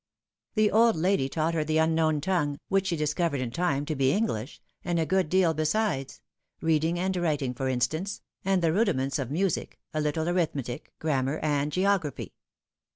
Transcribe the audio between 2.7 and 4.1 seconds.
she discovered in time to